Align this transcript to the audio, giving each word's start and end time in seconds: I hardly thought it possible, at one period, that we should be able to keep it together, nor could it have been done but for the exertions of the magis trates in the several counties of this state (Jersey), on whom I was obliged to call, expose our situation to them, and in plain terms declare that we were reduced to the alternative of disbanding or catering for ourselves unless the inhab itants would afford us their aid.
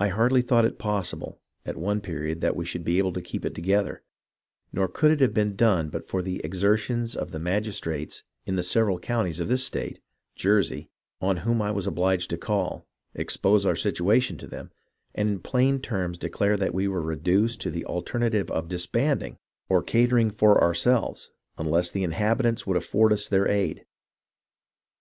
I 0.00 0.08
hardly 0.08 0.42
thought 0.42 0.64
it 0.64 0.80
possible, 0.80 1.40
at 1.64 1.76
one 1.76 2.00
period, 2.00 2.40
that 2.40 2.56
we 2.56 2.64
should 2.64 2.82
be 2.84 2.98
able 2.98 3.12
to 3.12 3.22
keep 3.22 3.44
it 3.44 3.54
together, 3.54 4.02
nor 4.72 4.88
could 4.88 5.12
it 5.12 5.20
have 5.20 5.32
been 5.32 5.54
done 5.54 5.90
but 5.90 6.08
for 6.08 6.22
the 6.22 6.40
exertions 6.44 7.14
of 7.14 7.30
the 7.30 7.38
magis 7.38 7.80
trates 7.80 8.24
in 8.46 8.56
the 8.56 8.64
several 8.64 8.98
counties 8.98 9.38
of 9.38 9.46
this 9.48 9.64
state 9.64 10.00
(Jersey), 10.34 10.90
on 11.20 11.36
whom 11.46 11.62
I 11.62 11.70
was 11.70 11.86
obliged 11.86 12.30
to 12.30 12.36
call, 12.36 12.88
expose 13.14 13.64
our 13.64 13.76
situation 13.76 14.38
to 14.38 14.48
them, 14.48 14.72
and 15.14 15.28
in 15.30 15.38
plain 15.38 15.80
terms 15.80 16.18
declare 16.18 16.56
that 16.56 16.74
we 16.74 16.88
were 16.88 17.00
reduced 17.00 17.60
to 17.60 17.70
the 17.70 17.84
alternative 17.84 18.50
of 18.50 18.66
disbanding 18.66 19.38
or 19.68 19.84
catering 19.84 20.32
for 20.32 20.60
ourselves 20.60 21.30
unless 21.56 21.92
the 21.92 22.02
inhab 22.02 22.38
itants 22.38 22.66
would 22.66 22.76
afford 22.76 23.12
us 23.12 23.28
their 23.28 23.46
aid. 23.46 23.86